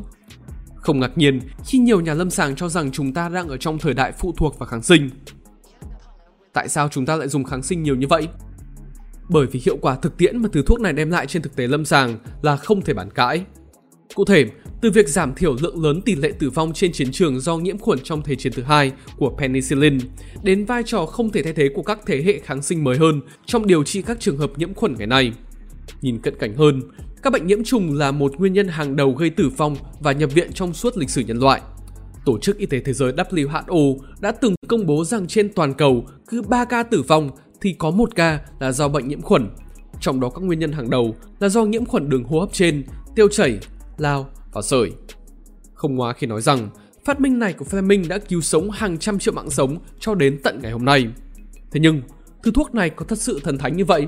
Không 0.75 1.00
ngạc 1.00 1.18
nhiên 1.18 1.39
khi 1.66 1.78
nhiều 1.78 2.01
nhà 2.01 2.13
lâm 2.13 2.30
sàng 2.30 2.56
cho 2.56 2.69
rằng 2.69 2.92
chúng 2.92 3.13
ta 3.13 3.30
đang 3.30 3.48
ở 3.48 3.57
trong 3.57 3.80
thời 3.80 3.94
đại 3.94 4.12
phụ 4.12 4.33
thuộc 4.38 4.60
vào 4.60 4.68
kháng 4.68 4.83
sinh. 4.83 5.10
Tại 6.54 6.69
sao 6.69 6.89
chúng 6.89 7.06
ta 7.06 7.16
lại 7.16 7.28
dùng 7.28 7.44
kháng 7.44 7.63
sinh 7.63 7.83
nhiều 7.83 7.95
như 7.95 8.07
vậy? 8.07 8.28
Bởi 9.30 9.48
vì 9.48 9.62
hiệu 9.66 9.78
quả 9.81 9.95
thực 9.95 10.18
tiễn 10.18 10.42
mà 10.42 10.50
thứ 10.54 10.63
thuốc 10.66 10.81
này 10.81 10.94
đem 10.94 11.10
lại 11.10 11.28
trên 11.28 11.42
thực 11.42 11.56
tế 11.56 11.68
lâm 11.68 11.86
sàng 11.86 12.18
là 12.42 12.57
không 12.57 12.81
thể 12.81 12.94
bàn 12.94 13.10
cãi. 13.12 13.45
Cụ 14.16 14.25
thể, 14.25 14.45
từ 14.81 14.92
việc 14.92 15.10
giảm 15.10 15.33
thiểu 15.36 15.56
lượng 15.62 15.83
lớn 15.83 16.01
tỷ 16.01 16.16
lệ 16.16 16.31
tử 16.39 16.50
vong 16.50 16.74
trên 16.74 16.92
chiến 16.92 17.12
trường 17.12 17.39
do 17.39 17.57
nhiễm 17.57 17.78
khuẩn 17.78 18.00
trong 18.04 18.22
Thế 18.22 18.36
chiến 18.36 18.54
thứ 18.54 18.63
hai 18.63 18.92
của 19.18 19.36
penicillin, 19.38 19.98
đến 20.44 20.66
vai 20.66 20.83
trò 20.86 21.06
không 21.06 21.31
thể 21.31 21.44
thay 21.44 21.54
thế 21.54 21.69
của 21.75 21.83
các 21.83 22.00
thế 22.06 22.24
hệ 22.25 22.39
kháng 22.39 22.62
sinh 22.62 22.83
mới 22.83 22.98
hơn 22.98 23.22
trong 23.45 23.68
điều 23.68 23.83
trị 23.83 24.01
các 24.01 24.19
trường 24.19 24.38
hợp 24.38 24.51
nhiễm 24.57 24.74
khuẩn 24.74 24.95
ngày 24.98 25.07
nay. 25.07 25.33
Nhìn 26.01 26.19
cận 26.19 26.36
cảnh 26.39 26.54
hơn, 26.56 26.81
các 27.24 27.33
bệnh 27.33 27.48
nhiễm 27.48 27.63
trùng 27.63 27.94
là 27.94 28.12
một 28.12 28.36
nguyên 28.38 28.54
nhân 28.54 28.68
hàng 28.68 28.95
đầu 28.95 29.12
gây 29.12 29.30
tử 29.30 29.50
vong 29.57 29.75
và 30.00 30.12
nhập 30.12 30.33
viện 30.33 30.54
trong 30.54 30.74
suốt 30.74 30.98
lịch 30.98 31.10
sử 31.10 31.22
nhân 31.22 31.39
loại. 31.39 31.62
Tổ 32.25 32.39
chức 32.39 32.57
Y 32.57 32.66
tế 32.66 32.80
Thế 32.80 32.94
giới 32.94 33.12
WHO 33.12 33.98
đã 34.19 34.31
từng 34.31 34.56
công 34.68 34.86
bố 34.86 35.04
rằng 35.04 35.28
trên 35.28 35.54
toàn 35.54 35.74
cầu 35.74 36.06
cứ 36.28 36.42
3 36.42 36.66
ca 36.66 36.83
tử 36.83 37.01
vong 37.01 37.30
thì 37.62 37.74
có 37.74 37.92
một 37.92 38.16
ca 38.16 38.39
là 38.60 38.72
do 38.72 38.88
bệnh 38.88 39.07
nhiễm 39.07 39.22
khuẩn. 39.22 39.50
Trong 40.00 40.19
đó 40.19 40.30
các 40.30 40.42
nguyên 40.42 40.60
nhân 40.60 40.72
hàng 40.72 40.89
đầu 40.89 41.16
là 41.39 41.50
do 41.50 41.66
nhiễm 41.66 41.86
khuẩn 41.86 42.10
đường 42.10 42.24
hô 42.24 42.39
hấp 42.39 42.54
trên, 42.54 42.83
tiêu 43.16 43.28
chảy, 43.28 43.60
lao 43.98 44.30
và 44.53 44.62
sởi. 44.62 44.92
Không 45.74 45.95
ngoa 45.95 46.13
khi 46.13 46.27
nói 46.27 46.42
rằng 46.42 46.69
phát 47.06 47.19
minh 47.19 47.39
này 47.39 47.53
của 47.53 47.65
Fleming 47.65 48.07
đã 48.07 48.18
cứu 48.18 48.42
sống 48.42 48.71
hàng 48.71 48.98
trăm 48.98 49.19
triệu 49.19 49.33
mạng 49.33 49.50
sống 49.50 49.77
cho 50.00 50.15
đến 50.15 50.39
tận 50.44 50.59
ngày 50.62 50.71
hôm 50.71 50.86
nay. 50.86 51.07
Thế 51.71 51.80
nhưng, 51.80 52.01
thứ 52.44 52.51
thuốc 52.51 52.75
này 52.75 52.89
có 52.89 53.06
thật 53.06 53.18
sự 53.19 53.39
thần 53.44 53.57
thánh 53.57 53.77
như 53.77 53.86
vậy? 53.86 54.07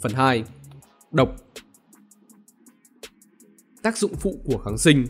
Phần 0.00 0.12
2. 0.12 0.44
Độc 1.12 1.36
Tác 3.82 3.96
dụng 3.96 4.14
phụ 4.14 4.40
của 4.44 4.58
kháng 4.58 4.78
sinh 4.78 5.06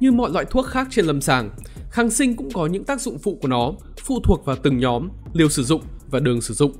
Như 0.00 0.12
mọi 0.12 0.30
loại 0.30 0.44
thuốc 0.44 0.66
khác 0.66 0.88
trên 0.90 1.04
lâm 1.04 1.20
sàng, 1.20 1.50
kháng 1.90 2.10
sinh 2.10 2.36
cũng 2.36 2.50
có 2.52 2.66
những 2.66 2.84
tác 2.84 3.00
dụng 3.00 3.18
phụ 3.18 3.38
của 3.42 3.48
nó, 3.48 3.72
phụ 4.04 4.20
thuộc 4.24 4.44
vào 4.44 4.56
từng 4.56 4.78
nhóm, 4.78 5.08
liều 5.32 5.48
sử 5.48 5.62
dụng 5.62 5.82
và 6.10 6.20
đường 6.20 6.40
sử 6.40 6.54
dụng. 6.54 6.72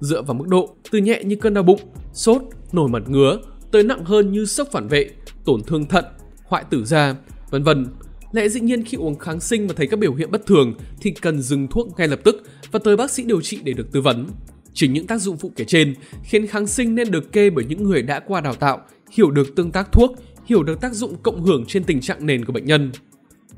Dựa 0.00 0.22
vào 0.22 0.34
mức 0.34 0.48
độ, 0.48 0.76
từ 0.90 0.98
nhẹ 0.98 1.22
như 1.24 1.36
cơn 1.36 1.54
đau 1.54 1.64
bụng, 1.64 1.80
sốt, 2.12 2.42
nổi 2.72 2.88
mẩn 2.88 3.04
ngứa, 3.12 3.38
tới 3.74 3.82
nặng 3.82 4.04
hơn 4.04 4.32
như 4.32 4.46
sốc 4.46 4.68
phản 4.72 4.88
vệ, 4.88 5.10
tổn 5.44 5.62
thương 5.62 5.88
thận, 5.88 6.04
hoại 6.44 6.64
tử 6.70 6.84
da, 6.84 7.14
vân 7.50 7.62
vân. 7.62 7.86
Lẽ 8.32 8.48
dĩ 8.48 8.60
nhiên 8.60 8.84
khi 8.84 8.96
uống 8.96 9.18
kháng 9.18 9.40
sinh 9.40 9.66
và 9.66 9.74
thấy 9.76 9.86
các 9.86 9.98
biểu 9.98 10.14
hiện 10.14 10.30
bất 10.30 10.46
thường 10.46 10.74
thì 11.00 11.10
cần 11.10 11.42
dừng 11.42 11.68
thuốc 11.68 11.98
ngay 11.98 12.08
lập 12.08 12.20
tức 12.24 12.42
và 12.72 12.78
tới 12.84 12.96
bác 12.96 13.10
sĩ 13.10 13.24
điều 13.24 13.40
trị 13.40 13.58
để 13.64 13.72
được 13.72 13.92
tư 13.92 14.00
vấn. 14.00 14.26
Chính 14.72 14.92
những 14.92 15.06
tác 15.06 15.18
dụng 15.18 15.36
phụ 15.36 15.52
kể 15.56 15.64
trên 15.64 15.94
khiến 16.22 16.46
kháng 16.46 16.66
sinh 16.66 16.94
nên 16.94 17.10
được 17.10 17.32
kê 17.32 17.50
bởi 17.50 17.64
những 17.64 17.84
người 17.84 18.02
đã 18.02 18.20
qua 18.20 18.40
đào 18.40 18.54
tạo, 18.54 18.80
hiểu 19.10 19.30
được 19.30 19.54
tương 19.56 19.70
tác 19.70 19.92
thuốc, 19.92 20.12
hiểu 20.44 20.62
được 20.62 20.80
tác 20.80 20.92
dụng 20.92 21.16
cộng 21.22 21.42
hưởng 21.42 21.64
trên 21.68 21.84
tình 21.84 22.00
trạng 22.00 22.26
nền 22.26 22.44
của 22.44 22.52
bệnh 22.52 22.66
nhân. 22.66 22.92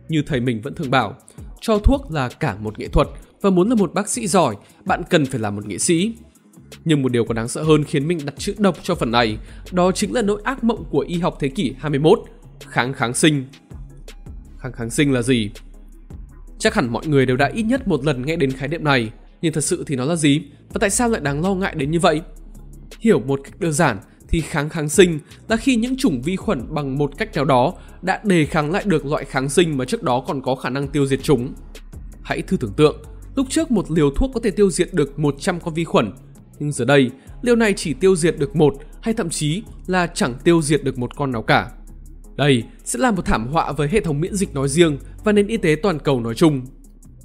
Như 0.08 0.22
thầy 0.26 0.40
mình 0.40 0.60
vẫn 0.62 0.74
thường 0.74 0.90
bảo, 0.90 1.16
cho 1.60 1.78
thuốc 1.78 2.10
là 2.10 2.28
cả 2.28 2.56
một 2.60 2.78
nghệ 2.78 2.88
thuật 2.88 3.08
và 3.40 3.50
muốn 3.50 3.68
là 3.68 3.74
một 3.74 3.94
bác 3.94 4.08
sĩ 4.08 4.26
giỏi, 4.26 4.56
bạn 4.84 5.02
cần 5.10 5.26
phải 5.26 5.40
là 5.40 5.50
một 5.50 5.66
nghệ 5.66 5.78
sĩ. 5.78 6.12
Nhưng 6.84 7.02
một 7.02 7.12
điều 7.12 7.24
còn 7.24 7.36
đáng 7.36 7.48
sợ 7.48 7.62
hơn 7.62 7.84
khiến 7.84 8.08
mình 8.08 8.18
đặt 8.24 8.34
chữ 8.38 8.54
độc 8.58 8.76
cho 8.82 8.94
phần 8.94 9.10
này, 9.10 9.38
đó 9.72 9.92
chính 9.92 10.14
là 10.14 10.22
nỗi 10.22 10.40
ác 10.44 10.64
mộng 10.64 10.84
của 10.90 11.00
y 11.08 11.18
học 11.18 11.36
thế 11.40 11.48
kỷ 11.48 11.74
21, 11.78 12.18
kháng 12.60 12.92
kháng 12.92 13.14
sinh. 13.14 13.44
Kháng 14.58 14.72
kháng 14.72 14.90
sinh 14.90 15.12
là 15.12 15.22
gì? 15.22 15.50
Chắc 16.58 16.74
hẳn 16.74 16.92
mọi 16.92 17.06
người 17.06 17.26
đều 17.26 17.36
đã 17.36 17.50
ít 17.54 17.62
nhất 17.62 17.88
một 17.88 18.04
lần 18.04 18.26
nghe 18.26 18.36
đến 18.36 18.52
khái 18.52 18.68
niệm 18.68 18.84
này, 18.84 19.10
nhưng 19.42 19.52
thật 19.52 19.64
sự 19.64 19.84
thì 19.86 19.96
nó 19.96 20.04
là 20.04 20.16
gì 20.16 20.40
và 20.72 20.78
tại 20.80 20.90
sao 20.90 21.08
lại 21.08 21.20
đáng 21.20 21.42
lo 21.42 21.54
ngại 21.54 21.74
đến 21.74 21.90
như 21.90 22.00
vậy? 22.00 22.20
Hiểu 23.00 23.20
một 23.20 23.40
cách 23.44 23.60
đơn 23.60 23.72
giản 23.72 23.98
thì 24.28 24.40
kháng 24.40 24.68
kháng 24.68 24.88
sinh 24.88 25.18
là 25.48 25.56
khi 25.56 25.76
những 25.76 25.96
chủng 25.96 26.22
vi 26.22 26.36
khuẩn 26.36 26.74
bằng 26.74 26.98
một 26.98 27.18
cách 27.18 27.34
nào 27.34 27.44
đó 27.44 27.74
đã 28.02 28.20
đề 28.24 28.46
kháng 28.46 28.70
lại 28.70 28.82
được 28.86 29.06
loại 29.06 29.24
kháng 29.24 29.48
sinh 29.48 29.76
mà 29.76 29.84
trước 29.84 30.02
đó 30.02 30.24
còn 30.26 30.42
có 30.42 30.54
khả 30.54 30.70
năng 30.70 30.88
tiêu 30.88 31.06
diệt 31.06 31.20
chúng. 31.22 31.52
Hãy 32.22 32.42
thử 32.42 32.56
tưởng 32.56 32.72
tượng, 32.76 33.02
lúc 33.36 33.46
trước 33.50 33.70
một 33.70 33.90
liều 33.90 34.10
thuốc 34.10 34.30
có 34.34 34.40
thể 34.40 34.50
tiêu 34.50 34.70
diệt 34.70 34.88
được 34.92 35.18
100 35.18 35.60
con 35.60 35.74
vi 35.74 35.84
khuẩn, 35.84 36.12
nhưng 36.58 36.72
giờ 36.72 36.84
đây, 36.84 37.10
liều 37.42 37.56
này 37.56 37.74
chỉ 37.76 37.94
tiêu 37.94 38.16
diệt 38.16 38.38
được 38.38 38.56
một 38.56 38.74
hay 39.02 39.14
thậm 39.14 39.30
chí 39.30 39.62
là 39.86 40.06
chẳng 40.06 40.34
tiêu 40.44 40.62
diệt 40.62 40.84
được 40.84 40.98
một 40.98 41.16
con 41.16 41.32
nào 41.32 41.42
cả. 41.42 41.70
Đây 42.36 42.62
sẽ 42.84 42.98
là 42.98 43.10
một 43.10 43.24
thảm 43.24 43.46
họa 43.46 43.72
với 43.72 43.88
hệ 43.88 44.00
thống 44.00 44.20
miễn 44.20 44.34
dịch 44.34 44.54
nói 44.54 44.68
riêng 44.68 44.98
và 45.24 45.32
nền 45.32 45.46
y 45.46 45.56
tế 45.56 45.76
toàn 45.82 45.98
cầu 45.98 46.20
nói 46.20 46.34
chung. 46.34 46.66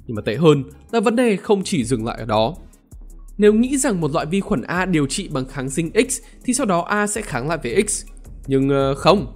Nhưng 0.06 0.14
mà 0.14 0.22
tệ 0.22 0.36
hơn 0.36 0.64
là 0.92 1.00
vấn 1.00 1.16
đề 1.16 1.36
không 1.36 1.62
chỉ 1.64 1.84
dừng 1.84 2.04
lại 2.04 2.16
ở 2.18 2.24
đó. 2.24 2.54
Nếu 3.38 3.54
nghĩ 3.54 3.76
rằng 3.76 4.00
một 4.00 4.10
loại 4.12 4.26
vi 4.26 4.40
khuẩn 4.40 4.62
A 4.62 4.86
điều 4.86 5.06
trị 5.06 5.28
bằng 5.32 5.46
kháng 5.46 5.70
sinh 5.70 5.90
X 6.10 6.20
thì 6.44 6.54
sau 6.54 6.66
đó 6.66 6.80
A 6.80 7.06
sẽ 7.06 7.22
kháng 7.22 7.48
lại 7.48 7.58
với 7.62 7.84
X. 7.88 8.04
Nhưng 8.46 8.68
ờ, 8.68 8.94
không. 8.94 9.34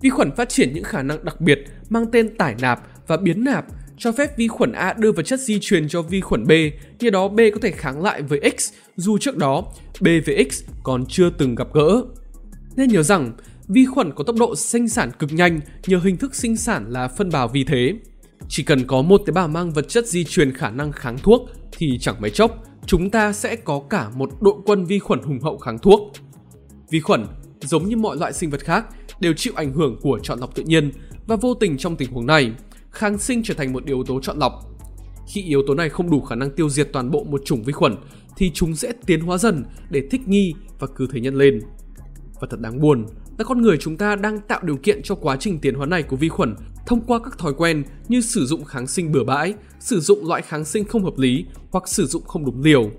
Vi 0.00 0.10
khuẩn 0.10 0.30
phát 0.36 0.48
triển 0.48 0.72
những 0.72 0.84
khả 0.84 1.02
năng 1.02 1.24
đặc 1.24 1.40
biệt 1.40 1.64
mang 1.88 2.06
tên 2.12 2.36
tải 2.36 2.54
nạp 2.60 2.80
và 3.06 3.16
biến 3.16 3.44
nạp 3.44 3.66
cho 3.98 4.12
phép 4.12 4.36
vi 4.36 4.48
khuẩn 4.48 4.72
A 4.72 4.92
đưa 4.92 5.12
vật 5.12 5.22
chất 5.22 5.40
di 5.40 5.58
truyền 5.60 5.88
cho 5.88 6.02
vi 6.02 6.20
khuẩn 6.20 6.46
B, 6.46 6.52
như 7.00 7.10
đó 7.10 7.28
B 7.28 7.40
có 7.54 7.58
thể 7.62 7.70
kháng 7.70 8.02
lại 8.02 8.22
với 8.22 8.40
X 8.58 8.72
dù 8.96 9.18
trước 9.18 9.36
đó 9.36 9.64
BVX 10.00 10.62
còn 10.82 11.06
chưa 11.06 11.30
từng 11.30 11.54
gặp 11.54 11.68
gỡ. 11.72 12.02
Nên 12.76 12.88
nhớ 12.88 13.02
rằng, 13.02 13.32
vi 13.68 13.86
khuẩn 13.86 14.12
có 14.12 14.24
tốc 14.24 14.36
độ 14.38 14.56
sinh 14.56 14.88
sản 14.88 15.10
cực 15.18 15.32
nhanh 15.32 15.60
nhờ 15.86 15.98
hình 15.98 16.16
thức 16.16 16.34
sinh 16.34 16.56
sản 16.56 16.84
là 16.88 17.08
phân 17.08 17.30
bào 17.30 17.48
vi 17.48 17.64
thế. 17.64 17.94
Chỉ 18.48 18.62
cần 18.62 18.86
có 18.86 19.02
một 19.02 19.22
tế 19.26 19.32
bào 19.32 19.48
mang 19.48 19.72
vật 19.72 19.88
chất 19.88 20.06
di 20.06 20.24
truyền 20.24 20.52
khả 20.52 20.70
năng 20.70 20.92
kháng 20.92 21.18
thuốc 21.18 21.50
thì 21.72 21.98
chẳng 22.00 22.20
mấy 22.20 22.30
chốc 22.30 22.64
chúng 22.86 23.10
ta 23.10 23.32
sẽ 23.32 23.56
có 23.56 23.82
cả 23.90 24.10
một 24.16 24.30
đội 24.40 24.54
quân 24.66 24.84
vi 24.84 24.98
khuẩn 24.98 25.22
hùng 25.22 25.40
hậu 25.40 25.58
kháng 25.58 25.78
thuốc. 25.78 26.12
Vi 26.90 27.00
khuẩn, 27.00 27.26
giống 27.60 27.88
như 27.88 27.96
mọi 27.96 28.16
loại 28.16 28.32
sinh 28.32 28.50
vật 28.50 28.60
khác, 28.60 28.86
đều 29.20 29.32
chịu 29.36 29.52
ảnh 29.56 29.72
hưởng 29.72 29.98
của 30.02 30.18
chọn 30.22 30.40
lọc 30.40 30.54
tự 30.54 30.62
nhiên 30.62 30.92
và 31.26 31.36
vô 31.36 31.54
tình 31.54 31.78
trong 31.78 31.96
tình 31.96 32.12
huống 32.12 32.26
này, 32.26 32.52
kháng 32.90 33.18
sinh 33.18 33.42
trở 33.42 33.54
thành 33.54 33.72
một 33.72 33.84
yếu 33.84 34.04
tố 34.06 34.20
chọn 34.20 34.38
lọc. 34.38 34.71
Khi 35.26 35.42
yếu 35.42 35.62
tố 35.66 35.74
này 35.74 35.88
không 35.88 36.10
đủ 36.10 36.20
khả 36.20 36.34
năng 36.34 36.50
tiêu 36.50 36.68
diệt 36.68 36.88
toàn 36.92 37.10
bộ 37.10 37.24
một 37.24 37.42
chủng 37.44 37.62
vi 37.62 37.72
khuẩn 37.72 37.96
thì 38.36 38.50
chúng 38.54 38.76
sẽ 38.76 38.92
tiến 39.06 39.20
hóa 39.20 39.38
dần 39.38 39.64
để 39.90 40.02
thích 40.10 40.28
nghi 40.28 40.54
và 40.78 40.86
cứ 40.96 41.06
thế 41.12 41.20
nhân 41.20 41.34
lên. 41.34 41.60
Và 42.40 42.48
thật 42.50 42.60
đáng 42.60 42.80
buồn 42.80 43.06
là 43.38 43.44
con 43.44 43.62
người 43.62 43.76
chúng 43.80 43.96
ta 43.96 44.16
đang 44.16 44.40
tạo 44.40 44.60
điều 44.62 44.76
kiện 44.76 45.02
cho 45.02 45.14
quá 45.14 45.36
trình 45.36 45.58
tiến 45.58 45.74
hóa 45.74 45.86
này 45.86 46.02
của 46.02 46.16
vi 46.16 46.28
khuẩn 46.28 46.54
thông 46.86 47.00
qua 47.00 47.18
các 47.24 47.38
thói 47.38 47.52
quen 47.54 47.84
như 48.08 48.20
sử 48.20 48.46
dụng 48.46 48.64
kháng 48.64 48.86
sinh 48.86 49.12
bừa 49.12 49.24
bãi, 49.24 49.54
sử 49.80 50.00
dụng 50.00 50.28
loại 50.28 50.42
kháng 50.42 50.64
sinh 50.64 50.84
không 50.84 51.04
hợp 51.04 51.18
lý 51.18 51.44
hoặc 51.70 51.88
sử 51.88 52.06
dụng 52.06 52.22
không 52.22 52.44
đúng 52.44 52.62
liều. 52.62 52.90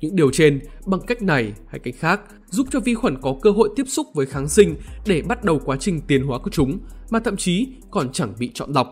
Những 0.00 0.16
điều 0.16 0.30
trên 0.30 0.60
bằng 0.86 1.00
cách 1.06 1.22
này 1.22 1.52
hay 1.66 1.78
cách 1.78 1.94
khác 1.98 2.20
giúp 2.50 2.66
cho 2.70 2.80
vi 2.80 2.94
khuẩn 2.94 3.16
có 3.22 3.36
cơ 3.42 3.50
hội 3.50 3.68
tiếp 3.76 3.84
xúc 3.88 4.06
với 4.14 4.26
kháng 4.26 4.48
sinh 4.48 4.76
để 5.06 5.22
bắt 5.22 5.44
đầu 5.44 5.60
quá 5.64 5.76
trình 5.80 6.00
tiến 6.00 6.26
hóa 6.26 6.38
của 6.38 6.50
chúng 6.50 6.78
mà 7.10 7.18
thậm 7.20 7.36
chí 7.36 7.66
còn 7.90 8.12
chẳng 8.12 8.34
bị 8.38 8.50
chọn 8.54 8.72
lọc. 8.72 8.90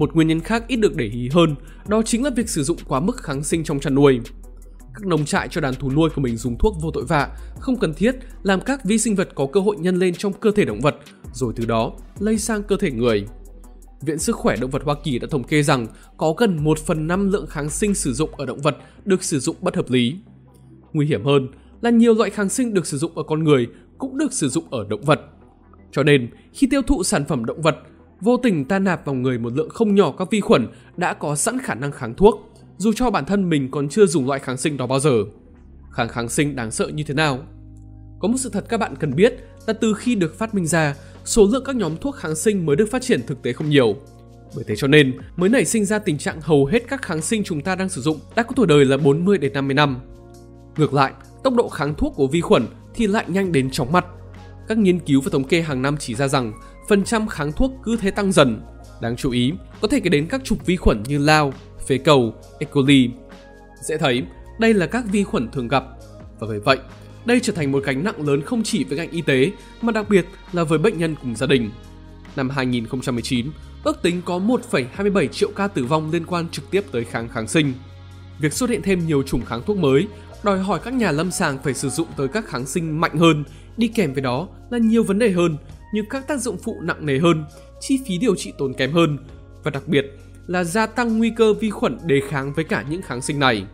Một 0.00 0.14
nguyên 0.14 0.28
nhân 0.28 0.40
khác 0.40 0.64
ít 0.68 0.76
được 0.76 0.96
để 0.96 1.04
ý 1.04 1.28
hơn 1.32 1.54
đó 1.88 2.02
chính 2.02 2.24
là 2.24 2.30
việc 2.36 2.48
sử 2.48 2.62
dụng 2.62 2.76
quá 2.88 3.00
mức 3.00 3.16
kháng 3.16 3.44
sinh 3.44 3.64
trong 3.64 3.80
chăn 3.80 3.94
nuôi. 3.94 4.20
Các 4.94 5.06
nông 5.06 5.24
trại 5.24 5.48
cho 5.48 5.60
đàn 5.60 5.74
thú 5.74 5.90
nuôi 5.90 6.10
của 6.14 6.20
mình 6.20 6.36
dùng 6.36 6.58
thuốc 6.58 6.76
vô 6.82 6.90
tội 6.90 7.04
vạ, 7.04 7.36
không 7.58 7.76
cần 7.76 7.94
thiết 7.94 8.16
làm 8.42 8.60
các 8.60 8.84
vi 8.84 8.98
sinh 8.98 9.14
vật 9.14 9.28
có 9.34 9.46
cơ 9.52 9.60
hội 9.60 9.76
nhân 9.78 9.96
lên 9.96 10.14
trong 10.14 10.32
cơ 10.32 10.50
thể 10.50 10.64
động 10.64 10.80
vật, 10.80 10.96
rồi 11.32 11.52
từ 11.56 11.66
đó 11.66 11.92
lây 12.18 12.38
sang 12.38 12.62
cơ 12.62 12.76
thể 12.76 12.90
người. 12.90 13.26
Viện 14.00 14.18
Sức 14.18 14.36
khỏe 14.36 14.56
Động 14.56 14.70
vật 14.70 14.82
Hoa 14.84 14.94
Kỳ 15.04 15.18
đã 15.18 15.28
thống 15.30 15.44
kê 15.44 15.62
rằng 15.62 15.86
có 16.16 16.34
gần 16.36 16.64
1 16.64 16.78
phần 16.78 17.06
5 17.06 17.32
lượng 17.32 17.46
kháng 17.46 17.70
sinh 17.70 17.94
sử 17.94 18.12
dụng 18.12 18.30
ở 18.34 18.46
động 18.46 18.60
vật 18.60 18.76
được 19.04 19.24
sử 19.24 19.40
dụng 19.40 19.56
bất 19.60 19.76
hợp 19.76 19.90
lý. 19.90 20.16
Nguy 20.92 21.06
hiểm 21.06 21.24
hơn 21.24 21.48
là 21.80 21.90
nhiều 21.90 22.14
loại 22.14 22.30
kháng 22.30 22.48
sinh 22.48 22.74
được 22.74 22.86
sử 22.86 22.98
dụng 22.98 23.12
ở 23.14 23.22
con 23.22 23.44
người 23.44 23.66
cũng 23.98 24.18
được 24.18 24.32
sử 24.32 24.48
dụng 24.48 24.64
ở 24.70 24.86
động 24.90 25.02
vật. 25.02 25.20
Cho 25.92 26.02
nên, 26.02 26.30
khi 26.52 26.66
tiêu 26.66 26.82
thụ 26.82 27.02
sản 27.02 27.24
phẩm 27.24 27.44
động 27.44 27.62
vật, 27.62 27.76
vô 28.20 28.36
tình 28.36 28.64
ta 28.64 28.78
nạp 28.78 29.04
vào 29.04 29.14
người 29.14 29.38
một 29.38 29.52
lượng 29.52 29.68
không 29.68 29.94
nhỏ 29.94 30.12
các 30.18 30.30
vi 30.30 30.40
khuẩn 30.40 30.68
đã 30.96 31.14
có 31.14 31.36
sẵn 31.36 31.58
khả 31.58 31.74
năng 31.74 31.92
kháng 31.92 32.14
thuốc, 32.14 32.52
dù 32.76 32.92
cho 32.92 33.10
bản 33.10 33.24
thân 33.24 33.48
mình 33.48 33.70
còn 33.70 33.88
chưa 33.88 34.06
dùng 34.06 34.26
loại 34.26 34.40
kháng 34.40 34.56
sinh 34.56 34.76
đó 34.76 34.86
bao 34.86 35.00
giờ. 35.00 35.24
Kháng 35.90 36.08
kháng 36.08 36.28
sinh 36.28 36.56
đáng 36.56 36.70
sợ 36.70 36.88
như 36.88 37.04
thế 37.04 37.14
nào? 37.14 37.38
Có 38.20 38.28
một 38.28 38.36
sự 38.38 38.50
thật 38.52 38.64
các 38.68 38.80
bạn 38.80 38.96
cần 38.96 39.14
biết 39.16 39.34
là 39.66 39.72
từ 39.72 39.94
khi 39.94 40.14
được 40.14 40.38
phát 40.38 40.54
minh 40.54 40.66
ra, 40.66 40.94
số 41.24 41.46
lượng 41.46 41.64
các 41.64 41.76
nhóm 41.76 41.96
thuốc 41.96 42.16
kháng 42.16 42.34
sinh 42.34 42.66
mới 42.66 42.76
được 42.76 42.90
phát 42.90 43.02
triển 43.02 43.26
thực 43.26 43.42
tế 43.42 43.52
không 43.52 43.68
nhiều. 43.68 43.96
Bởi 44.54 44.64
thế 44.66 44.76
cho 44.76 44.86
nên 44.86 45.18
mới 45.36 45.48
nảy 45.48 45.64
sinh 45.64 45.84
ra 45.84 45.98
tình 45.98 46.18
trạng 46.18 46.40
hầu 46.40 46.66
hết 46.66 46.88
các 46.88 47.02
kháng 47.02 47.22
sinh 47.22 47.44
chúng 47.44 47.62
ta 47.62 47.74
đang 47.74 47.88
sử 47.88 48.00
dụng 48.00 48.18
đã 48.34 48.42
có 48.42 48.52
tuổi 48.56 48.66
đời 48.66 48.84
là 48.84 48.96
40 48.96 49.38
đến 49.38 49.52
50 49.52 49.74
năm. 49.74 50.00
Ngược 50.76 50.94
lại, 50.94 51.12
tốc 51.44 51.54
độ 51.54 51.68
kháng 51.68 51.94
thuốc 51.94 52.14
của 52.16 52.26
vi 52.26 52.40
khuẩn 52.40 52.66
thì 52.94 53.06
lại 53.06 53.24
nhanh 53.28 53.52
đến 53.52 53.70
chóng 53.70 53.92
mặt. 53.92 54.06
Các 54.68 54.78
nghiên 54.78 54.98
cứu 54.98 55.20
và 55.20 55.30
thống 55.32 55.44
kê 55.44 55.60
hàng 55.60 55.82
năm 55.82 55.96
chỉ 55.96 56.14
ra 56.14 56.28
rằng 56.28 56.52
phần 56.88 57.04
trăm 57.04 57.28
kháng 57.28 57.52
thuốc 57.52 57.72
cứ 57.82 57.96
thế 57.96 58.10
tăng 58.10 58.32
dần. 58.32 58.62
Đáng 59.00 59.16
chú 59.16 59.30
ý, 59.30 59.52
có 59.80 59.88
thể 59.88 60.00
kể 60.00 60.10
đến 60.10 60.26
các 60.26 60.44
chủng 60.44 60.58
vi 60.66 60.76
khuẩn 60.76 61.02
như 61.02 61.18
lao, 61.18 61.52
phế 61.86 61.98
cầu, 61.98 62.34
E. 62.58 62.66
coli. 62.66 63.10
sẽ 63.82 63.98
thấy, 63.98 64.22
đây 64.58 64.74
là 64.74 64.86
các 64.86 65.04
vi 65.12 65.24
khuẩn 65.24 65.50
thường 65.50 65.68
gặp. 65.68 65.84
Và 66.38 66.46
bởi 66.46 66.60
vậy, 66.60 66.78
đây 67.24 67.40
trở 67.42 67.52
thành 67.52 67.72
một 67.72 67.84
gánh 67.84 68.04
nặng 68.04 68.28
lớn 68.28 68.42
không 68.42 68.62
chỉ 68.62 68.84
với 68.84 68.98
ngành 68.98 69.10
y 69.10 69.22
tế 69.22 69.52
mà 69.82 69.92
đặc 69.92 70.08
biệt 70.08 70.26
là 70.52 70.64
với 70.64 70.78
bệnh 70.78 70.98
nhân 70.98 71.14
cùng 71.22 71.36
gia 71.36 71.46
đình. 71.46 71.70
Năm 72.36 72.50
2019, 72.50 73.50
ước 73.84 74.02
tính 74.02 74.22
có 74.24 74.38
1,27 74.38 75.26
triệu 75.26 75.50
ca 75.56 75.68
tử 75.68 75.84
vong 75.84 76.10
liên 76.10 76.26
quan 76.26 76.48
trực 76.48 76.70
tiếp 76.70 76.84
tới 76.92 77.04
kháng 77.04 77.28
kháng 77.28 77.48
sinh. 77.48 77.72
Việc 78.38 78.52
xuất 78.52 78.70
hiện 78.70 78.82
thêm 78.82 79.06
nhiều 79.06 79.22
chủng 79.22 79.44
kháng 79.44 79.62
thuốc 79.66 79.76
mới 79.76 80.06
đòi 80.42 80.58
hỏi 80.58 80.80
các 80.84 80.94
nhà 80.94 81.10
lâm 81.10 81.30
sàng 81.30 81.58
phải 81.62 81.74
sử 81.74 81.88
dụng 81.88 82.08
tới 82.16 82.28
các 82.28 82.46
kháng 82.46 82.66
sinh 82.66 83.00
mạnh 83.00 83.18
hơn, 83.18 83.44
đi 83.76 83.88
kèm 83.88 84.12
với 84.12 84.22
đó 84.22 84.48
là 84.70 84.78
nhiều 84.78 85.02
vấn 85.02 85.18
đề 85.18 85.30
hơn 85.30 85.56
như 85.92 86.02
các 86.10 86.28
tác 86.28 86.40
dụng 86.40 86.58
phụ 86.58 86.80
nặng 86.82 87.06
nề 87.06 87.18
hơn, 87.18 87.44
chi 87.80 87.98
phí 88.06 88.18
điều 88.18 88.36
trị 88.36 88.52
tốn 88.58 88.74
kém 88.74 88.92
hơn 88.92 89.18
và 89.62 89.70
đặc 89.70 89.82
biệt 89.88 90.06
là 90.46 90.64
gia 90.64 90.86
tăng 90.86 91.18
nguy 91.18 91.30
cơ 91.36 91.54
vi 91.54 91.70
khuẩn 91.70 91.98
đề 92.04 92.20
kháng 92.28 92.52
với 92.52 92.64
cả 92.64 92.84
những 92.90 93.02
kháng 93.02 93.22
sinh 93.22 93.38
này. 93.38 93.66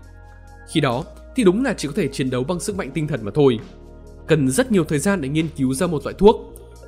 Khi 0.72 0.80
đó 0.80 1.04
thì 1.36 1.44
đúng 1.44 1.64
là 1.64 1.74
chỉ 1.74 1.88
có 1.88 1.94
thể 1.96 2.08
chiến 2.08 2.30
đấu 2.30 2.44
bằng 2.44 2.60
sức 2.60 2.76
mạnh 2.76 2.90
tinh 2.94 3.08
thần 3.08 3.24
mà 3.24 3.30
thôi. 3.34 3.58
Cần 4.26 4.50
rất 4.50 4.72
nhiều 4.72 4.84
thời 4.84 4.98
gian 4.98 5.20
để 5.20 5.28
nghiên 5.28 5.48
cứu 5.56 5.74
ra 5.74 5.86
một 5.86 6.04
loại 6.04 6.14
thuốc. 6.18 6.36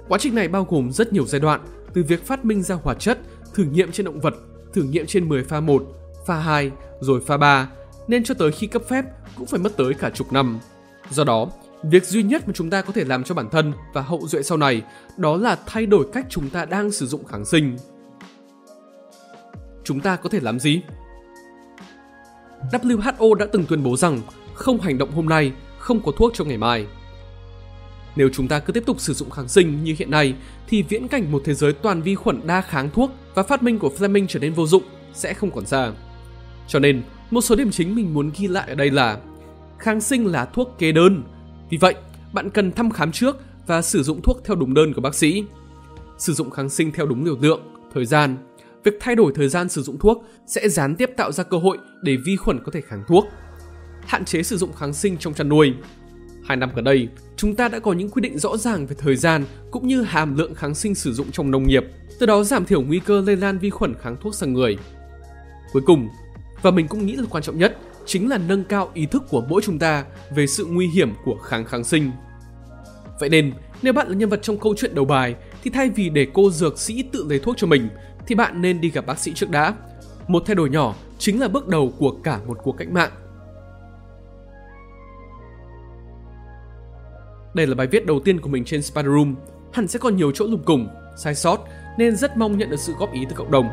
Quá 0.08 0.18
trình 0.18 0.34
này 0.34 0.48
bao 0.48 0.66
gồm 0.70 0.92
rất 0.92 1.12
nhiều 1.12 1.26
giai 1.26 1.40
đoạn, 1.40 1.60
từ 1.94 2.02
việc 2.02 2.26
phát 2.26 2.44
minh 2.44 2.62
ra 2.62 2.74
hoạt 2.74 3.00
chất, 3.00 3.18
thử 3.54 3.64
nghiệm 3.64 3.92
trên 3.92 4.06
động 4.06 4.20
vật, 4.20 4.34
thử 4.72 4.82
nghiệm 4.82 5.06
trên 5.06 5.28
10 5.28 5.44
pha 5.44 5.60
1, 5.60 5.82
pha 6.26 6.40
2, 6.40 6.70
rồi 7.00 7.20
pha 7.26 7.36
3, 7.36 7.68
nên 8.08 8.24
cho 8.24 8.34
tới 8.34 8.52
khi 8.52 8.66
cấp 8.66 8.82
phép 8.88 9.04
cũng 9.36 9.46
phải 9.46 9.60
mất 9.60 9.76
tới 9.76 9.94
cả 9.94 10.10
chục 10.10 10.32
năm. 10.32 10.58
Do 11.10 11.24
đó, 11.24 11.48
việc 11.82 12.04
duy 12.04 12.22
nhất 12.22 12.42
mà 12.46 12.52
chúng 12.56 12.70
ta 12.70 12.82
có 12.82 12.92
thể 12.92 13.04
làm 13.04 13.24
cho 13.24 13.34
bản 13.34 13.48
thân 13.50 13.72
và 13.92 14.00
hậu 14.00 14.28
duệ 14.28 14.42
sau 14.42 14.58
này 14.58 14.82
đó 15.16 15.36
là 15.36 15.58
thay 15.66 15.86
đổi 15.86 16.06
cách 16.12 16.26
chúng 16.28 16.50
ta 16.50 16.64
đang 16.64 16.92
sử 16.92 17.06
dụng 17.06 17.24
kháng 17.24 17.44
sinh. 17.44 17.76
Chúng 19.84 20.00
ta 20.00 20.16
có 20.16 20.28
thể 20.28 20.40
làm 20.40 20.60
gì? 20.60 20.80
WHO 22.72 23.34
đã 23.34 23.46
từng 23.52 23.64
tuyên 23.64 23.82
bố 23.82 23.96
rằng 23.96 24.20
không 24.54 24.80
hành 24.80 24.98
động 24.98 25.10
hôm 25.10 25.28
nay, 25.28 25.52
không 25.78 26.02
có 26.02 26.12
thuốc 26.12 26.32
cho 26.34 26.44
ngày 26.44 26.58
mai. 26.58 26.86
Nếu 28.16 28.28
chúng 28.32 28.48
ta 28.48 28.58
cứ 28.58 28.72
tiếp 28.72 28.82
tục 28.86 29.00
sử 29.00 29.14
dụng 29.14 29.30
kháng 29.30 29.48
sinh 29.48 29.84
như 29.84 29.94
hiện 29.98 30.10
nay 30.10 30.34
thì 30.68 30.82
viễn 30.82 31.08
cảnh 31.08 31.32
một 31.32 31.42
thế 31.44 31.54
giới 31.54 31.72
toàn 31.72 32.02
vi 32.02 32.14
khuẩn 32.14 32.46
đa 32.46 32.60
kháng 32.60 32.90
thuốc 32.90 33.10
và 33.34 33.42
phát 33.42 33.62
minh 33.62 33.78
của 33.78 33.90
Fleming 33.98 34.26
trở 34.28 34.40
nên 34.40 34.52
vô 34.52 34.66
dụng 34.66 34.82
sẽ 35.12 35.34
không 35.34 35.50
còn 35.50 35.66
xa. 35.66 35.92
Cho 36.68 36.78
nên, 36.78 37.02
một 37.30 37.40
số 37.40 37.56
điểm 37.56 37.70
chính 37.70 37.94
mình 37.94 38.14
muốn 38.14 38.30
ghi 38.38 38.48
lại 38.48 38.68
ở 38.68 38.74
đây 38.74 38.90
là 38.90 39.18
kháng 39.78 40.00
sinh 40.00 40.26
là 40.26 40.44
thuốc 40.44 40.74
kê 40.78 40.92
đơn. 40.92 41.24
Vì 41.70 41.78
vậy, 41.78 41.94
bạn 42.32 42.50
cần 42.50 42.72
thăm 42.72 42.90
khám 42.90 43.12
trước 43.12 43.36
và 43.66 43.82
sử 43.82 44.02
dụng 44.02 44.22
thuốc 44.22 44.40
theo 44.44 44.56
đúng 44.56 44.74
đơn 44.74 44.92
của 44.92 45.00
bác 45.00 45.14
sĩ. 45.14 45.44
Sử 46.18 46.32
dụng 46.32 46.50
kháng 46.50 46.68
sinh 46.68 46.92
theo 46.92 47.06
đúng 47.06 47.24
liều 47.24 47.36
lượng, 47.40 47.60
thời 47.94 48.04
gian. 48.04 48.36
Việc 48.84 48.94
thay 49.00 49.14
đổi 49.14 49.32
thời 49.34 49.48
gian 49.48 49.68
sử 49.68 49.82
dụng 49.82 49.98
thuốc 49.98 50.24
sẽ 50.46 50.68
gián 50.68 50.96
tiếp 50.96 51.10
tạo 51.16 51.32
ra 51.32 51.44
cơ 51.44 51.58
hội 51.58 51.78
để 52.02 52.16
vi 52.24 52.36
khuẩn 52.36 52.58
có 52.64 52.72
thể 52.72 52.80
kháng 52.80 53.04
thuốc. 53.08 53.26
Hạn 54.06 54.24
chế 54.24 54.42
sử 54.42 54.56
dụng 54.56 54.72
kháng 54.72 54.92
sinh 54.92 55.16
trong 55.18 55.34
chăn 55.34 55.48
nuôi. 55.48 55.74
Hai 56.44 56.56
năm 56.56 56.70
gần 56.74 56.84
đây, 56.84 57.08
chúng 57.36 57.54
ta 57.54 57.68
đã 57.68 57.78
có 57.78 57.92
những 57.92 58.10
quy 58.10 58.20
định 58.20 58.38
rõ 58.38 58.56
ràng 58.56 58.86
về 58.86 58.96
thời 58.98 59.16
gian 59.16 59.44
cũng 59.70 59.88
như 59.88 60.02
hàm 60.02 60.38
lượng 60.38 60.54
kháng 60.54 60.74
sinh 60.74 60.94
sử 60.94 61.12
dụng 61.12 61.30
trong 61.32 61.50
nông 61.50 61.66
nghiệp, 61.66 61.84
từ 62.20 62.26
đó 62.26 62.44
giảm 62.44 62.64
thiểu 62.64 62.82
nguy 62.82 62.98
cơ 62.98 63.20
lây 63.26 63.36
lan 63.36 63.58
vi 63.58 63.70
khuẩn 63.70 63.94
kháng 63.94 64.16
thuốc 64.20 64.34
sang 64.34 64.52
người. 64.52 64.78
Cuối 65.72 65.82
cùng, 65.86 66.08
và 66.62 66.70
mình 66.70 66.88
cũng 66.88 67.06
nghĩ 67.06 67.16
là 67.16 67.24
quan 67.30 67.42
trọng 67.42 67.58
nhất 67.58 67.78
chính 68.08 68.28
là 68.28 68.38
nâng 68.38 68.64
cao 68.64 68.90
ý 68.94 69.06
thức 69.06 69.22
của 69.30 69.44
mỗi 69.48 69.62
chúng 69.64 69.78
ta 69.78 70.04
về 70.30 70.46
sự 70.46 70.64
nguy 70.64 70.86
hiểm 70.86 71.14
của 71.24 71.36
kháng 71.44 71.64
kháng 71.64 71.84
sinh. 71.84 72.10
Vậy 73.20 73.28
nên, 73.28 73.52
nếu 73.82 73.92
bạn 73.92 74.08
là 74.08 74.14
nhân 74.14 74.28
vật 74.28 74.42
trong 74.42 74.58
câu 74.58 74.74
chuyện 74.76 74.94
đầu 74.94 75.04
bài 75.04 75.34
thì 75.62 75.70
thay 75.70 75.88
vì 75.88 76.08
để 76.08 76.26
cô 76.34 76.50
dược 76.50 76.78
sĩ 76.78 77.02
tự 77.12 77.26
lấy 77.28 77.38
thuốc 77.38 77.56
cho 77.56 77.66
mình 77.66 77.88
thì 78.26 78.34
bạn 78.34 78.62
nên 78.62 78.80
đi 78.80 78.90
gặp 78.90 79.06
bác 79.06 79.18
sĩ 79.18 79.32
trước 79.34 79.50
đã. 79.50 79.74
Một 80.28 80.42
thay 80.46 80.54
đổi 80.54 80.70
nhỏ 80.70 80.94
chính 81.18 81.40
là 81.40 81.48
bước 81.48 81.68
đầu 81.68 81.92
của 81.98 82.10
cả 82.24 82.40
một 82.46 82.58
cuộc 82.62 82.72
cách 82.72 82.90
mạng. 82.90 83.10
Đây 87.54 87.66
là 87.66 87.74
bài 87.74 87.86
viết 87.86 88.06
đầu 88.06 88.20
tiên 88.24 88.40
của 88.40 88.48
mình 88.48 88.64
trên 88.64 88.82
Spider 88.82 89.10
Room. 89.10 89.34
Hẳn 89.72 89.88
sẽ 89.88 89.98
còn 89.98 90.16
nhiều 90.16 90.32
chỗ 90.34 90.46
lùng 90.46 90.62
cùng, 90.64 90.88
sai 91.16 91.34
sót 91.34 91.64
nên 91.98 92.16
rất 92.16 92.36
mong 92.36 92.58
nhận 92.58 92.70
được 92.70 92.80
sự 92.80 92.92
góp 92.98 93.12
ý 93.12 93.20
từ 93.28 93.36
cộng 93.36 93.50
đồng. 93.50 93.68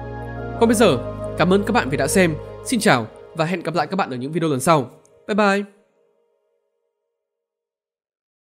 Còn 0.59 0.69
bây 0.69 0.75
giờ, 0.75 0.97
cảm 1.37 1.53
ơn 1.53 1.63
các 1.63 1.73
bạn 1.73 1.89
vì 1.89 1.97
đã 1.97 2.07
xem 2.07 2.35
Xin 2.65 2.79
chào 2.79 3.07
và 3.35 3.45
hẹn 3.45 3.63
gặp 3.63 3.75
lại 3.75 3.87
các 3.87 3.95
bạn 3.95 4.09
ở 4.09 4.15
những 4.15 4.31
video 4.31 4.49
lần 4.49 4.59
sau. 4.59 4.91
Bye 5.27 5.35
bye! 5.35 5.74